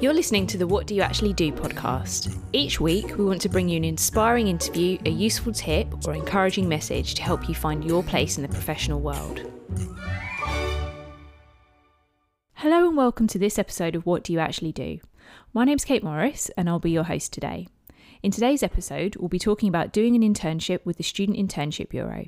[0.00, 2.38] You're listening to the What Do You Actually Do podcast.
[2.52, 6.68] Each week, we want to bring you an inspiring interview, a useful tip, or encouraging
[6.68, 9.40] message to help you find your place in the professional world.
[12.54, 14.98] Hello, and welcome to this episode of What Do You Actually Do?
[15.52, 17.66] My name's Kate Morris, and I'll be your host today.
[18.22, 22.26] In today's episode, we'll be talking about doing an internship with the Student Internship Bureau.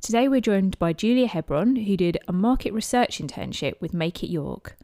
[0.00, 4.30] Today, we're joined by Julia Hebron, who did a market research internship with Make It
[4.30, 4.76] York.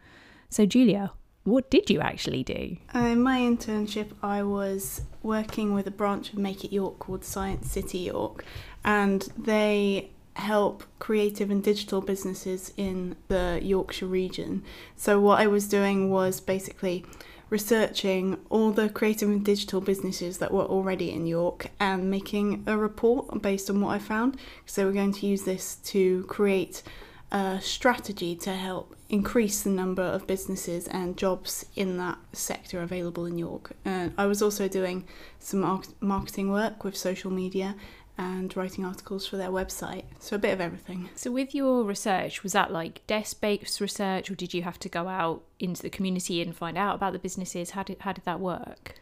[0.48, 1.12] So, Julia,
[1.46, 2.76] what did you actually do?
[2.92, 7.24] Uh, in my internship, I was working with a branch of Make It York called
[7.24, 8.44] Science City York,
[8.84, 14.64] and they help creative and digital businesses in the Yorkshire region.
[14.96, 17.04] So, what I was doing was basically
[17.48, 22.76] researching all the creative and digital businesses that were already in York and making a
[22.76, 24.36] report based on what I found.
[24.66, 26.82] So, we're going to use this to create
[27.30, 33.24] a strategy to help increase the number of businesses and jobs in that sector available
[33.26, 33.72] in York.
[33.84, 35.06] Uh, I was also doing
[35.38, 37.76] some mar- marketing work with social media
[38.18, 40.04] and writing articles for their website.
[40.18, 41.10] So a bit of everything.
[41.14, 44.88] So, with your research, was that like desk based research, or did you have to
[44.88, 47.70] go out into the community and find out about the businesses?
[47.70, 48.94] How did, how did that work?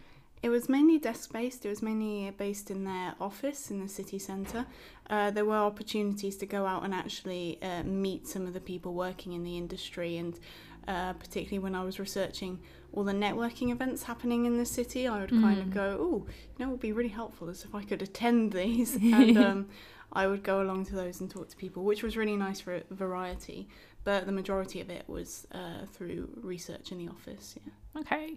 [0.44, 1.64] It was mainly desk based.
[1.64, 4.66] It was mainly based in their office in the city centre.
[5.08, 8.92] Uh, there were opportunities to go out and actually uh, meet some of the people
[8.92, 10.38] working in the industry, and
[10.86, 12.60] uh, particularly when I was researching
[12.92, 15.40] all the networking events happening in the city, I would mm.
[15.40, 18.52] kind of go, "Oh, you know, it would be really helpful if I could attend
[18.52, 19.68] these," and um,
[20.12, 22.82] I would go along to those and talk to people, which was really nice for
[22.90, 23.66] variety.
[24.04, 27.54] But the majority of it was uh, through research in the office.
[27.56, 28.00] Yeah.
[28.02, 28.36] Okay,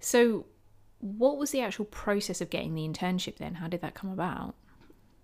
[0.00, 0.46] so
[1.06, 3.54] what was the actual process of getting the internship then?
[3.54, 4.54] How did that come about?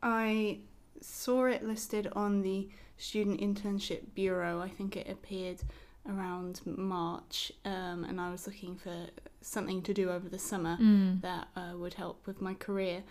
[0.03, 0.61] I
[1.01, 4.61] saw it listed on the Student Internship Bureau.
[4.61, 5.61] I think it appeared
[6.09, 9.07] around March, um, and I was looking for
[9.41, 11.21] something to do over the summer mm.
[11.23, 13.03] that uh, would help with my career.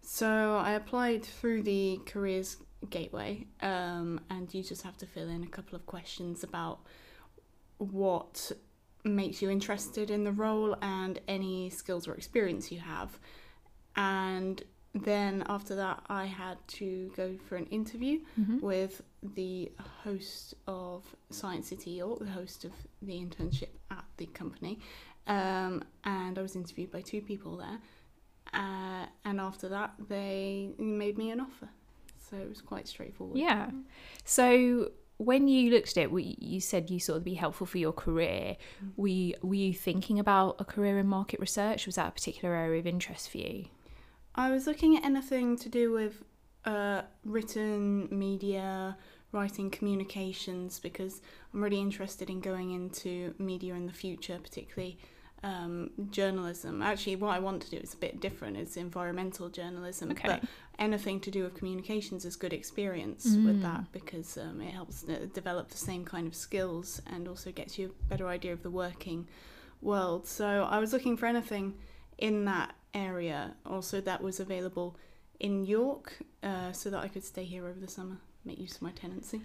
[0.00, 2.56] So I applied through the careers
[2.90, 6.80] gateway, um, and you just have to fill in a couple of questions about
[7.78, 8.52] what
[9.04, 13.18] makes you interested in the role and any skills or experience you have.
[13.96, 14.62] And
[14.94, 18.60] then after that, I had to go for an interview mm-hmm.
[18.60, 19.70] with the
[20.04, 22.72] host of Science City York, the host of
[23.02, 24.78] the internship at the company.
[25.26, 27.78] Um, and I was interviewed by two people there.
[28.52, 31.68] Uh, and after that, they made me an offer.
[32.30, 33.38] So it was quite straightforward.
[33.38, 33.70] Yeah.
[34.24, 37.92] So when you looked at it, you said you thought it'd be helpful for your
[37.92, 38.56] career.
[38.82, 38.92] Mm.
[38.96, 41.86] Were you, were you thinking about a career in market research?
[41.86, 43.66] Was that a particular area of interest for you?
[44.34, 46.22] I was looking at anything to do with
[46.64, 48.96] uh, written media,
[49.32, 51.20] writing communications, because
[51.52, 54.98] I'm really interested in going into media in the future, particularly
[55.42, 56.82] um, journalism.
[56.82, 58.56] Actually, what I want to do is a bit different.
[58.56, 60.28] It's environmental journalism, okay.
[60.28, 60.44] but
[60.78, 63.46] anything to do with communications is good experience mm.
[63.46, 65.02] with that because um, it helps
[65.34, 68.70] develop the same kind of skills and also gets you a better idea of the
[68.70, 69.26] working
[69.80, 70.26] world.
[70.26, 71.74] So I was looking for anything
[72.18, 74.96] in that area, also that was available
[75.38, 78.82] in York, uh, so that I could stay here over the summer, make use of
[78.82, 79.40] my tenancy.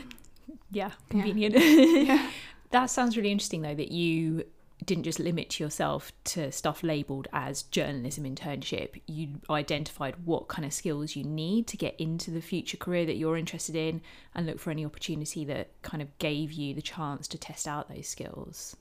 [0.70, 1.56] yeah, convenient.
[1.56, 1.62] Yeah.
[2.02, 2.30] yeah.
[2.70, 4.44] that sounds really interesting though that you
[4.84, 9.00] didn't just limit yourself to stuff labeled as journalism internship.
[9.06, 13.16] You identified what kind of skills you need to get into the future career that
[13.16, 14.02] you're interested in
[14.34, 17.88] and look for any opportunity that kind of gave you the chance to test out
[17.88, 18.76] those skills.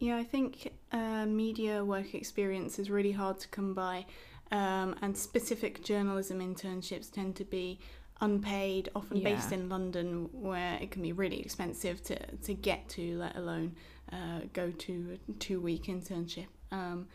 [0.00, 4.06] Yeah, I think uh, media work experience is really hard to come by,
[4.52, 7.80] um, and specific journalism internships tend to be
[8.20, 9.34] unpaid, often yeah.
[9.34, 13.74] based in London, where it can be really expensive to, to get to, let alone
[14.12, 16.46] uh, go to a two week internship.
[16.70, 17.08] Um,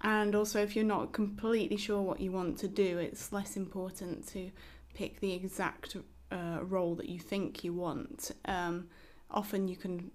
[0.00, 4.28] and also, if you're not completely sure what you want to do, it's less important
[4.28, 4.50] to
[4.94, 5.96] pick the exact
[6.30, 8.30] uh, role that you think you want.
[8.44, 8.88] Um,
[9.30, 10.10] often you can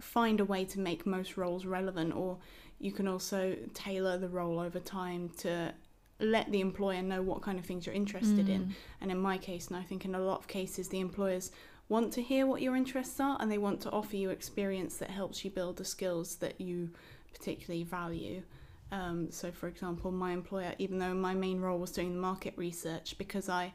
[0.00, 2.38] find a way to make most roles relevant, or
[2.78, 5.74] you can also tailor the role over time to
[6.20, 8.54] let the employer know what kind of things you're interested mm.
[8.54, 8.74] in.
[9.00, 11.52] And in my case, and I think in a lot of cases, the employers
[11.88, 15.10] want to hear what your interests are and they want to offer you experience that
[15.10, 16.90] helps you build the skills that you
[17.32, 18.42] particularly value.
[18.90, 22.54] Um, so, for example, my employer, even though my main role was doing the market
[22.56, 23.72] research, because I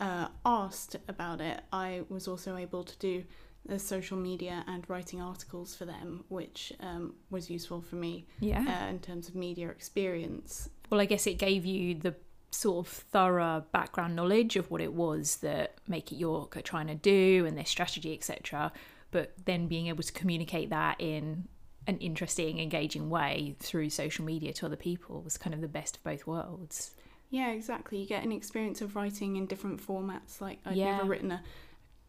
[0.00, 3.24] uh, asked about it, I was also able to do
[3.66, 8.64] the social media and writing articles for them, which um, was useful for me yeah.
[8.84, 10.70] Uh, in terms of media experience.
[10.88, 12.14] Well, I guess it gave you the
[12.50, 16.88] sort of thorough background knowledge of what it was that Make It York are trying
[16.88, 18.72] to do and their strategy, etc.
[19.10, 21.46] But then being able to communicate that in
[21.86, 25.96] an interesting, engaging way through social media to other people was kind of the best
[25.96, 26.94] of both worlds.
[27.30, 27.98] Yeah, exactly.
[27.98, 30.40] You get an experience of writing in different formats.
[30.40, 30.96] Like I'd Yeah.
[30.96, 31.42] never written a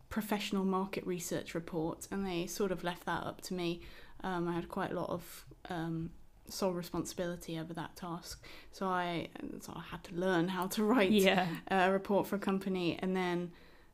[0.09, 3.81] professional market research report, and they sort of left that up to me.
[4.23, 6.09] Um, I had quite a lot of um,
[6.49, 9.29] sole responsibility over that task, so I
[9.61, 11.47] so I had to learn how to write Yeah.
[11.69, 13.51] a report for a company, and then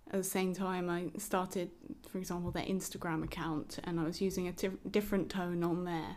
[0.08, 1.70] at the same time I started,
[2.10, 4.54] for example, their Instagram account, and I was using a
[4.90, 6.16] different tone on there.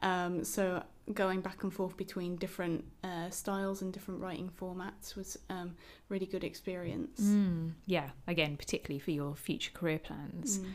[0.00, 0.82] Um, so
[1.12, 5.74] going back and forth between different uh, styles and different writing formats was um,
[6.08, 7.20] really good experience.
[7.20, 10.58] Mm, yeah, again, particularly for your future career plans.
[10.58, 10.66] Mm.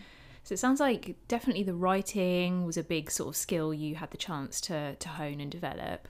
[0.47, 4.11] So it sounds like definitely the writing was a big sort of skill you had
[4.11, 6.07] the chance to, to hone and develop.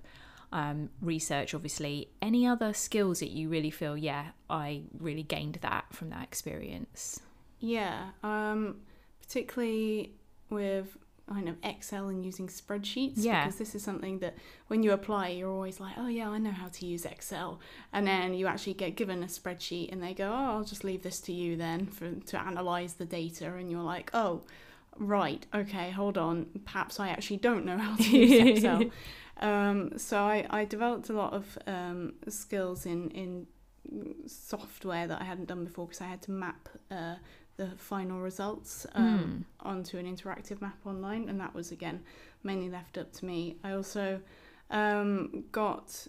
[0.51, 2.09] Um, research, obviously.
[2.21, 7.19] Any other skills that you really feel, yeah, I really gained that from that experience?
[7.59, 8.81] Yeah, um,
[9.23, 10.11] particularly
[10.51, 10.95] with
[11.27, 13.13] kind of Excel and using spreadsheets.
[13.15, 13.45] Yeah.
[13.45, 14.35] Because this is something that
[14.67, 17.59] when you apply, you're always like, oh, yeah, I know how to use Excel.
[17.93, 21.03] And then you actually get given a spreadsheet and they go, oh, I'll just leave
[21.03, 23.53] this to you then for, to analyze the data.
[23.53, 24.43] And you're like, oh,
[24.97, 26.47] right, okay, hold on.
[26.65, 28.83] Perhaps I actually don't know how to use Excel.
[29.39, 33.47] Um, so I, I developed a lot of um, skills in, in
[34.25, 37.15] software that I hadn't done before because I had to map uh,
[37.57, 42.01] the final results um, onto an interactive map online, and that was again
[42.43, 43.57] mainly left up to me.
[43.63, 44.21] I also
[44.69, 46.07] um, got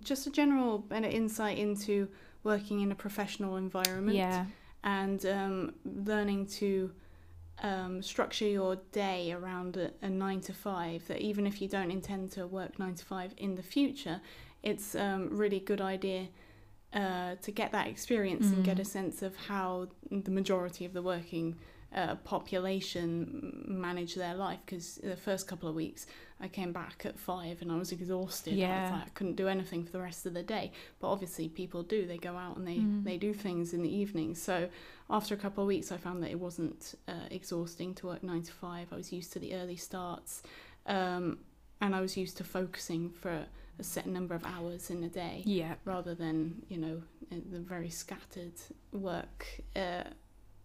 [0.00, 2.08] just a general better insight into
[2.42, 4.46] working in a professional environment Yeah.
[4.82, 6.90] and um, learning to
[7.62, 11.06] um, structure your day around a, a nine to five.
[11.06, 14.20] That even if you don't intend to work nine to five in the future,
[14.62, 16.28] it's um, really good idea
[16.94, 21.02] uh, to get that experience and get a sense of how the majority of the
[21.02, 21.56] working
[21.94, 24.58] uh, population manage their life.
[24.64, 26.06] Because the first couple of weeks,
[26.40, 28.54] I came back at five and I was exhausted.
[28.54, 28.82] I, Yeah.
[28.82, 30.72] was like, I couldn't do anything for the rest of the day.
[31.00, 32.06] But obviously, people do.
[32.06, 33.04] They go out and they, Mm.
[33.04, 34.34] they do things in the evening.
[34.34, 34.68] So
[35.10, 38.42] after a couple of weeks, I found that it wasn't uh, exhausting to work nine
[38.42, 38.88] to five.
[38.92, 40.42] I was used to the early starts,
[40.86, 41.38] um,
[41.80, 43.46] and I was used to focusing for
[43.78, 45.74] a set number of hours in a day, Yeah.
[45.84, 48.52] rather than you know uh, the very scattered
[48.92, 50.04] work uh,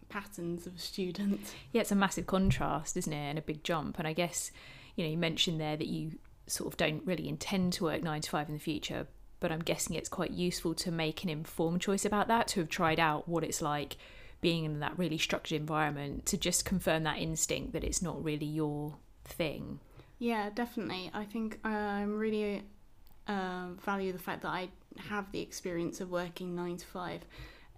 [0.08, 1.40] patterns of a student.
[1.72, 3.16] Yeah, it's a massive contrast, isn't it?
[3.30, 3.98] And a big jump.
[3.98, 4.50] And I guess,
[4.96, 6.12] you know, you mentioned there that you
[6.46, 9.06] sort of don't really intend to work nine to five in the future,
[9.40, 12.68] but I'm guessing it's quite useful to make an informed choice about that, to have
[12.70, 13.96] tried out what it's like
[14.40, 18.46] being in that really structured environment, to just confirm that instinct that it's not really
[18.46, 19.80] your thing.
[20.18, 21.10] Yeah, definitely.
[21.12, 22.62] I think I'm really
[23.28, 24.68] um, value the fact that I
[25.08, 27.24] have the experience of working nine to five.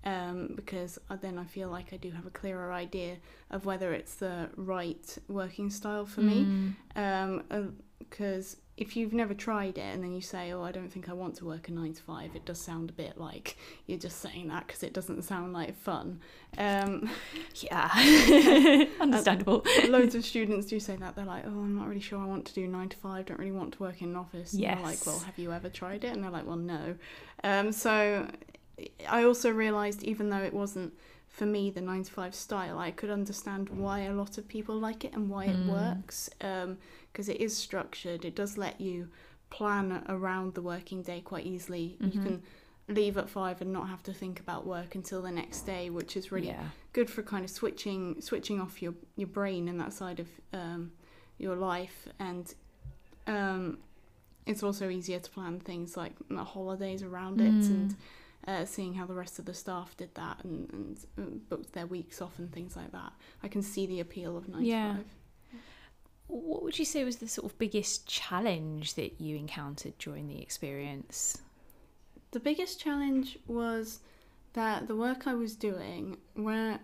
[0.02, 3.18] Um, because uh, then I feel like I do have a clearer idea
[3.50, 6.74] of whether it's the right working style for me.
[6.94, 7.74] Mm.
[7.98, 11.12] Because if you've never tried it and then you say, "Oh, I don't think I
[11.12, 13.56] want to work a nine to five, it does sound a bit like
[13.86, 16.20] you're just saying that because it doesn't sound like fun.
[16.58, 17.08] Um,
[17.56, 17.90] Yeah.
[19.00, 19.64] Understandable.
[19.88, 22.46] loads of students do say that they're like, "Oh, I'm not really sure I want
[22.46, 23.26] to do nine to five.
[23.26, 24.80] Don't really want to work in an office." Yeah.
[24.80, 26.96] like, "Well, have you ever tried it?" And they're like, "Well, no."
[27.44, 28.26] Um, so
[29.08, 30.94] I also realised, even though it wasn't
[31.30, 34.74] for me the nine to five style, I could understand why a lot of people
[34.78, 35.66] like it and why it Mm.
[35.66, 36.28] works.
[36.38, 38.24] Because it is structured.
[38.24, 39.08] It does let you
[39.48, 41.96] plan around the working day quite easily.
[42.00, 42.22] You Mhm.
[42.22, 42.42] can
[42.88, 46.16] leave at five and not have to think about work until the next day, which
[46.16, 46.70] is really Yeah.
[46.92, 50.92] good for kind of switching switching off your your brain and that side of um,
[51.38, 52.54] your life and
[53.28, 53.78] um,
[54.46, 57.70] it's also easier to plan things like holidays around it Mm.
[57.70, 57.96] and
[58.48, 62.20] uh, seeing how the rest of the staff did that and, and booked their weeks
[62.22, 64.92] off and things like that I can see the appeal of 9 Yeah.
[64.92, 65.04] to 5
[66.28, 70.40] What would you say was the sort of biggest challenge that you encountered during the
[70.40, 71.38] experience?
[72.30, 73.98] The biggest challenge was
[74.52, 76.78] that the work I was doing were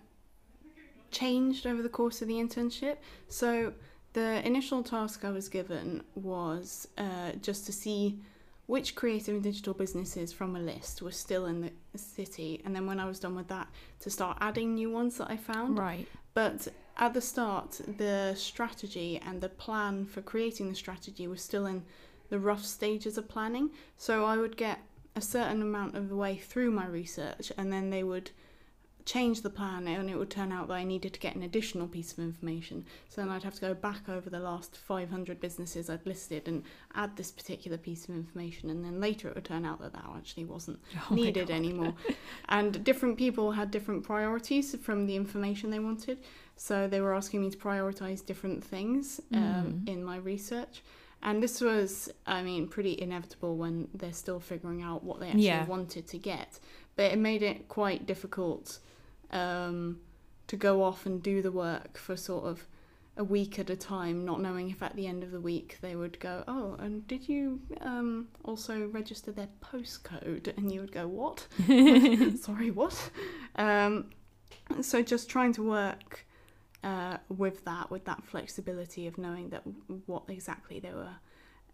[1.10, 2.96] changed over the course of the internship.
[3.28, 3.72] So
[4.12, 8.18] the initial task I was given was uh, just to see
[8.66, 12.86] which creative and digital businesses from a list were still in the city, and then
[12.86, 13.68] when I was done with that,
[14.00, 15.78] to start adding new ones that I found.
[15.78, 16.06] Right.
[16.34, 16.68] But
[16.98, 21.84] at the start, the strategy and the plan for creating the strategy was still in
[22.28, 23.70] the rough stages of planning.
[23.96, 24.80] So I would get
[25.14, 28.30] a certain amount of the way through my research, and then they would
[29.06, 31.86] change the plan and it would turn out that I needed to get an additional
[31.86, 32.84] piece of information.
[33.08, 36.64] So then I'd have to go back over the last 500 businesses I'd listed and
[36.94, 38.68] add this particular piece of information.
[38.68, 41.94] And then later it would turn out that that actually wasn't oh needed anymore.
[42.48, 46.18] and different people had different priorities from the information they wanted.
[46.56, 49.88] So they were asking me to prioritize different things um, mm.
[49.88, 50.82] in my research.
[51.22, 55.44] And this was, I mean, pretty inevitable when they're still figuring out what they actually
[55.44, 55.64] yeah.
[55.66, 56.58] wanted to get.
[56.96, 58.78] But it made it quite difficult
[59.30, 60.00] um,
[60.46, 62.66] to go off and do the work for sort of
[63.16, 65.96] a week at a time, not knowing if at the end of the week they
[65.96, 70.54] would go, Oh, and did you um, also register their postcode?
[70.56, 71.46] And you would go, What?
[72.38, 73.10] Sorry, what?
[73.56, 74.10] Um,
[74.82, 76.26] so just trying to work
[76.84, 79.62] uh, with that, with that flexibility of knowing that
[80.06, 81.16] what exactly they were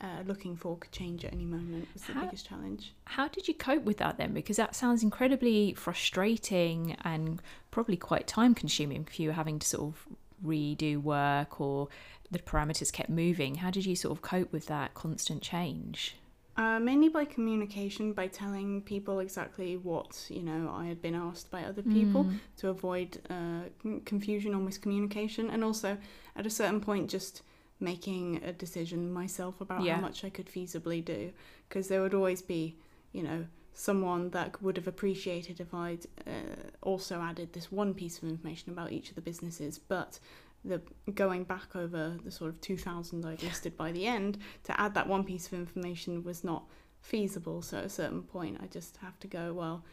[0.03, 2.93] uh, looking for could change at any moment was the how, biggest challenge.
[3.05, 4.35] How did you cope with that then?
[4.35, 7.41] Because that sounds incredibly frustrating and
[7.71, 10.07] probably quite time consuming if you were having to sort of
[10.45, 11.89] redo work or
[12.31, 13.57] the parameters kept moving.
[13.57, 16.17] How did you sort of cope with that constant change?
[16.55, 21.51] Uh, mainly by communication, by telling people exactly what you know I had been asked
[21.51, 22.39] by other people mm.
[22.59, 23.71] to avoid uh,
[24.05, 25.97] confusion or miscommunication, and also
[26.37, 27.43] at a certain point just
[27.83, 29.97] making a decision myself about yeah.
[29.97, 31.33] how much I could feasibly do
[31.69, 32.77] because there would always be,
[33.13, 38.19] you know, someone that would have appreciated if I'd uh, also added this one piece
[38.19, 40.19] of information about each of the businesses, but
[40.65, 40.81] the
[41.15, 45.09] going back over the sort of 2000 I'd listed by the end to add that
[45.09, 46.65] one piece of information was not
[47.01, 47.63] feasible.
[47.63, 49.85] So at a certain point, I just have to go, well,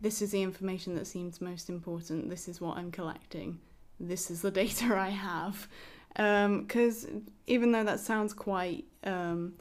[0.00, 2.30] this is the information that seems most important.
[2.30, 3.58] This is what I'm collecting.
[4.00, 5.68] This is the data I have
[6.14, 9.54] because um, even though that sounds quite um,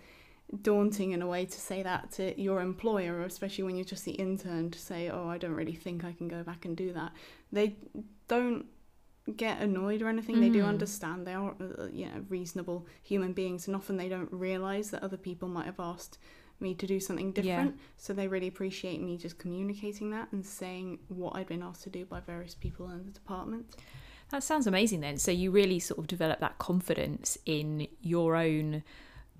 [0.62, 4.12] daunting in a way to say that to your employer, especially when you're just the
[4.12, 7.12] intern, to say, "Oh, I don't really think I can go back and do that,"
[7.52, 7.76] they
[8.28, 8.66] don't
[9.36, 10.36] get annoyed or anything.
[10.36, 10.42] Mm.
[10.42, 10.68] They do mm.
[10.68, 11.26] understand.
[11.26, 15.18] They are, uh, you know, reasonable human beings, and often they don't realize that other
[15.18, 16.20] people might have asked
[16.60, 17.76] me to do something different.
[17.76, 17.82] Yeah.
[17.98, 21.90] So they really appreciate me just communicating that and saying what I'd been asked to
[21.90, 23.76] do by various people in the department.
[24.34, 25.20] That sounds amazing then.
[25.20, 28.84] So you really sort of develop that confidence in your own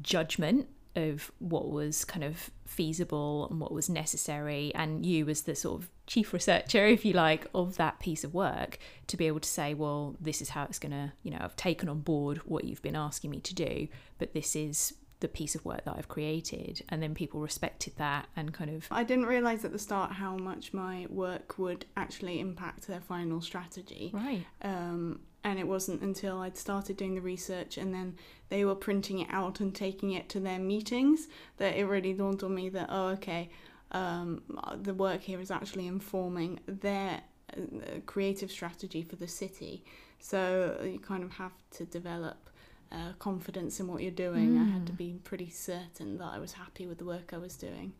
[0.04, 5.56] judgment of what was kind of feasible and what was necessary and you as the
[5.56, 9.40] sort of chief researcher if you like of that piece of work to be able
[9.40, 12.38] to say well this is how it's going to you know I've taken on board
[12.46, 13.88] what you've been asking me to do
[14.20, 16.84] but this is the piece of work that I've created.
[16.90, 18.86] And then people respected that and kind of.
[18.92, 23.40] I didn't realise at the start how much my work would actually impact their final
[23.40, 24.12] strategy.
[24.14, 24.46] Right.
[24.62, 28.18] Um, and it wasn't until I'd started doing the research and then
[28.50, 31.28] they were printing it out and taking it to their meetings
[31.58, 33.50] that it really dawned on me that, oh, okay,
[33.92, 34.44] um,
[34.82, 37.22] the work here is actually informing their
[37.56, 37.62] uh,
[38.06, 39.86] creative strategy for the city.
[40.20, 42.50] So you kind of have to develop
[42.94, 44.54] uh, confidence in what you're doing.
[44.54, 44.62] Mm.
[44.62, 44.98] I had to mm.
[44.98, 47.94] be pretty certain that I was happy with the work I was doing.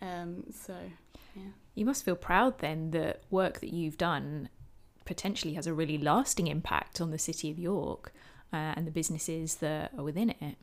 [0.00, 0.74] Um, so,
[1.36, 1.50] yeah.
[1.74, 4.48] You must feel proud then that work that you've done
[5.04, 8.12] potentially has a really lasting impact on the city of York
[8.52, 10.56] uh, and the businesses that are within it.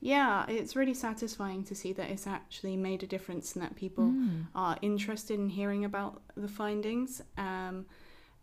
[0.00, 4.04] Yeah, it's really satisfying to see that it's actually made a difference and that people
[4.04, 4.46] mm.
[4.54, 7.20] are interested in hearing about the findings.
[7.36, 7.86] Um,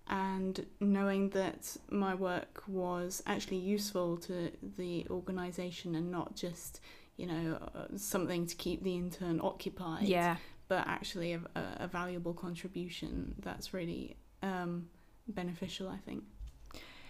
[0.10, 6.80] and knowing that my work was actually useful to the organisation and not just
[7.18, 10.38] you know uh, something to keep the intern occupied yeah.
[10.68, 11.42] but actually a,
[11.80, 14.88] a valuable contribution that's really um,
[15.28, 16.24] beneficial i think.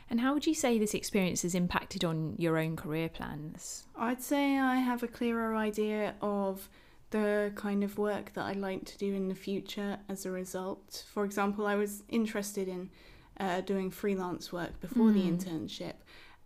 [0.09, 3.85] And how would you say this experience has impacted on your own career plans?
[3.97, 6.69] I'd say i have a clearer idea of
[7.11, 11.05] the kind of work that I'd like to do in the future as a result.
[11.11, 12.89] For example, I was interested in
[13.39, 15.13] uh, doing freelance work before mm.
[15.13, 15.35] the hmm.
[15.35, 15.93] internship,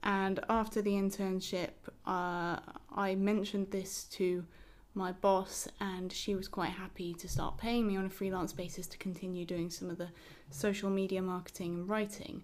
[0.03, 1.69] and after the internship,
[2.05, 2.57] uh,
[2.95, 4.45] I mentioned this to
[4.93, 8.87] my boss, and she was quite happy to start paying me on a freelance basis
[8.87, 10.09] to continue doing some of the
[10.49, 12.43] social media marketing and writing.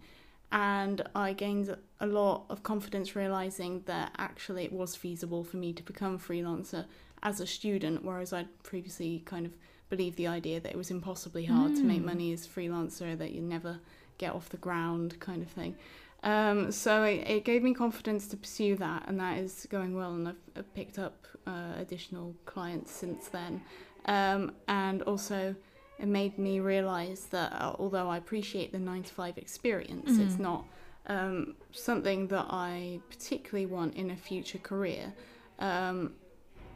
[0.51, 5.73] And I gained a lot of confidence realizing that actually it was feasible for me
[5.73, 6.85] to become a freelancer
[7.23, 9.53] as a student, whereas I'd previously kind of
[9.89, 11.75] believed the idea that it was impossibly hard mm.
[11.77, 12.07] to make hmm.
[12.07, 13.79] money as a freelancer, that you never
[14.17, 15.75] get off the ground kind of thing.
[16.23, 20.13] Um, so it, it, gave me confidence to pursue that, and that is going well.
[20.13, 23.61] And I've, I've picked up uh, additional clients since then.
[24.05, 25.55] Um, and also,
[25.99, 30.25] it made me realize that uh, although I appreciate the nine to five experience, mm.
[30.25, 30.65] it's not
[31.07, 35.13] um, something that I particularly want in a future career.
[35.59, 36.13] Um,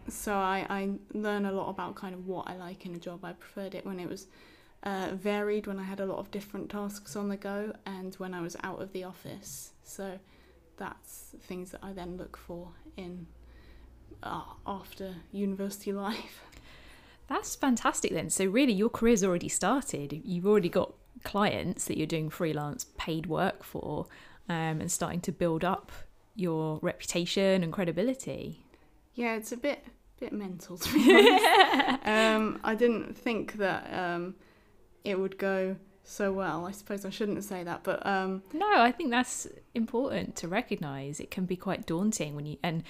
[0.07, 3.23] so I, I learn a lot about kind of what I like in a job.
[3.23, 4.27] I preferred it when it was
[4.83, 8.33] uh, varied when I had a lot of different tasks on the go and when
[8.33, 9.71] I was out of the office.
[9.83, 10.19] So
[10.77, 13.27] that's things that I then look for in
[14.23, 16.41] uh, after university life.
[17.27, 18.29] That's fantastic then.
[18.29, 20.21] So really your career's already started.
[20.25, 20.93] You've already got
[21.23, 24.07] clients that you're doing freelance paid work for
[24.49, 25.91] um, and starting to build up
[26.35, 28.65] your reputation and credibility.
[29.13, 29.83] Yeah, it's a bit
[30.19, 32.07] bit mental to be honest.
[32.07, 34.35] um, I didn't think that um,
[35.03, 36.65] it would go so well.
[36.65, 41.19] I suppose I shouldn't say that, but um, no, I think that's important to recognise.
[41.19, 42.83] It can be quite daunting when you and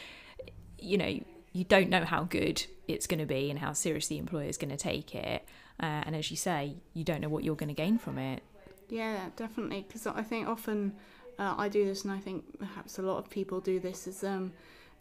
[0.77, 1.19] you know
[1.53, 4.57] you don't know how good it's going to be and how seriously the employer is
[4.57, 5.45] going to take it.
[5.81, 8.41] Uh, and as you say, you don't know what you're going to gain from it.
[8.89, 9.85] Yeah, definitely.
[9.87, 10.93] Because I think often
[11.39, 14.07] uh, I do this, and I think perhaps a lot of people do this.
[14.07, 14.53] Is um,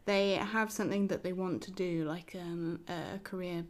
[0.07, 3.64] they have something that they want to do, like um, a career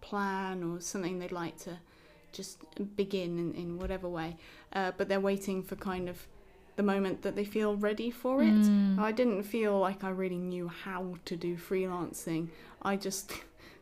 [0.00, 1.78] plan or something they'd like to
[2.32, 2.58] just
[2.96, 4.36] begin in, in whatever way,
[4.72, 6.26] uh, but they're waiting for kind of
[6.76, 8.48] the moment that they feel ready for it.
[8.48, 8.98] Mm.
[8.98, 12.48] I didn't feel like I really knew how to do freelancing.
[12.82, 13.32] I just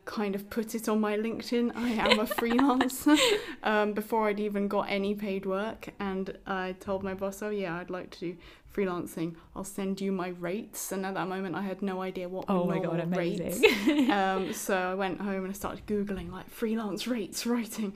[0.05, 1.75] kind of put it on my LinkedIn.
[1.75, 3.17] I am a freelancer
[3.63, 5.89] um, before I'd even got any paid work.
[5.99, 8.37] And I told my boss, oh, yeah, I'd like to do
[8.73, 9.35] freelancing.
[9.55, 10.91] I'll send you my rates.
[10.91, 13.61] And at that moment, I had no idea what oh my God, amazing.
[13.61, 14.09] rates.
[14.09, 17.93] um, so I went home and I started Googling like freelance rates writing.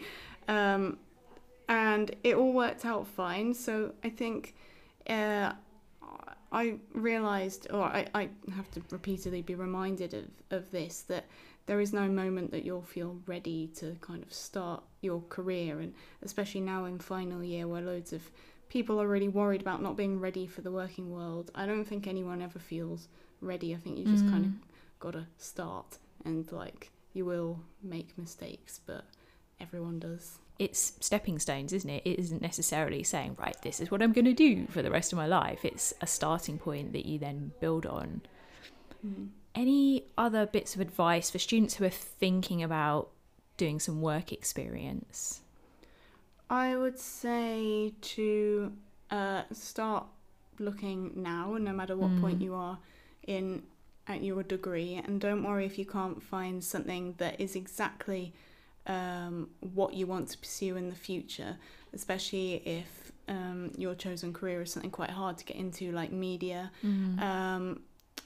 [0.47, 0.97] Um,
[1.67, 3.53] and it all worked out fine.
[3.53, 4.55] So I think
[5.07, 5.53] uh,
[6.51, 11.25] I realised, or I, I have to repeatedly be reminded of, of this, that
[11.69, 15.79] there is no moment that you'll feel ready to kind of start your career.
[15.79, 18.23] And especially now in final year, where loads of
[18.69, 22.07] people are really worried about not being ready for the working world, I don't think
[22.07, 23.07] anyone ever feels
[23.39, 23.75] ready.
[23.75, 24.31] I think you just mm.
[24.31, 24.51] kind of
[24.99, 29.05] got to start and like you will make mistakes, but
[29.61, 32.01] everyone does it's stepping stones, isn't it?
[32.03, 35.13] It isn't necessarily saying, right, this is what I'm going to do for the rest
[35.13, 35.63] of my life.
[35.63, 38.21] It's a starting point that you then build on.
[39.05, 39.29] Mm.
[39.55, 43.09] Any other bits of advice for students who are thinking about
[43.57, 45.41] doing some work experience?
[46.49, 48.71] I would say to
[49.11, 50.05] uh, start
[50.59, 52.21] looking now, no matter what mm.
[52.21, 52.77] point you are
[53.27, 53.63] in
[54.07, 58.33] at your degree, and don't worry if you can't find something that is exactly
[58.87, 61.57] um, what you want to pursue in the future,
[61.93, 66.71] especially if um, your chosen career is something quite hard to get into, like media,
[66.83, 67.21] mm.
[67.21, 67.81] um,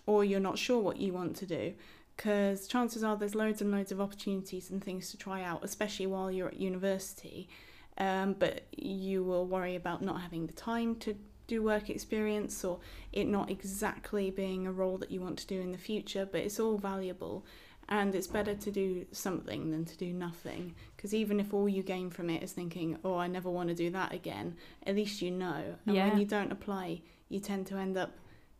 [0.05, 1.73] or you're not sure what you want to do.
[2.15, 6.05] Because chances are there's loads and loads of opportunities and things to try out, especially
[6.05, 7.49] while you're at university.
[7.97, 11.15] Um, but you will worry about not having the time to
[11.47, 12.79] do work experience or
[13.11, 16.41] it not exactly being a role that you want to do in the future, but
[16.41, 17.45] it's all valuable
[17.89, 21.83] and it's better to do something than to do nothing because even if all you
[21.83, 24.55] gain from it is thinking oh i never want to do that again
[24.87, 26.07] at least you know and yeah.
[26.07, 28.11] when you don't apply you tend to end up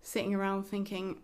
[0.01, 1.17] sitting around thinking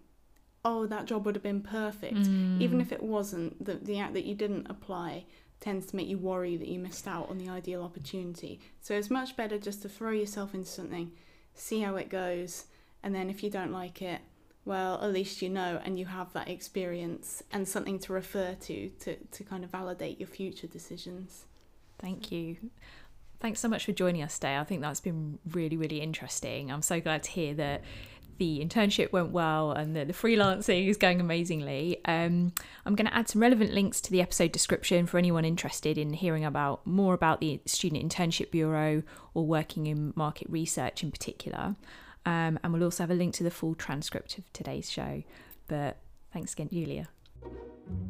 [0.65, 2.61] oh that job would have been perfect mm.
[2.61, 5.23] even if it wasn't the, the act that you didn't apply
[5.59, 9.09] tends to make you worry that you missed out on the ideal opportunity so it's
[9.09, 11.11] much better just to throw yourself into something
[11.53, 12.65] see how it goes
[13.03, 14.21] and then if you don't like it
[14.69, 18.89] well, at least you know and you have that experience and something to refer to
[18.89, 21.45] to, to kind of validate your future decisions.
[21.97, 22.57] Thank you.
[23.39, 24.57] Thanks so much for joining us today.
[24.57, 26.71] I think that's been really, really interesting.
[26.71, 27.83] I'm so glad to hear that
[28.39, 31.99] the internship went well and that the freelancing is going amazingly.
[32.05, 32.53] Um,
[32.85, 36.13] I'm going to add some relevant links to the episode description for anyone interested in
[36.13, 41.75] hearing about more about the Student Internship Bureau or working in market research in particular.
[42.25, 45.23] Um, and we'll also have a link to the full transcript of today's show.
[45.67, 45.97] But
[46.33, 47.09] thanks again, Julia.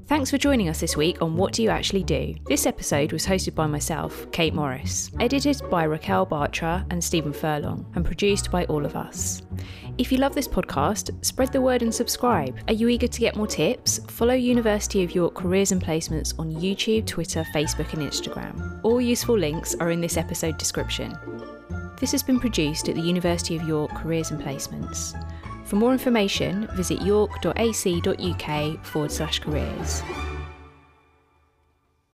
[0.07, 2.33] Thanks for joining us this week on What Do You Actually Do?
[2.47, 7.85] This episode was hosted by myself, Kate Morris, edited by Raquel Bartra and Stephen Furlong,
[7.93, 9.43] and produced by all of us.
[9.99, 12.57] If you love this podcast, spread the word and subscribe.
[12.67, 13.99] Are you eager to get more tips?
[14.07, 18.79] Follow University of York Careers and Placements on YouTube, Twitter, Facebook, and Instagram.
[18.81, 21.15] All useful links are in this episode description.
[21.99, 25.13] This has been produced at the University of York Careers and Placements.
[25.69, 30.01] For more information, visit york.ac.uk forward slash careers.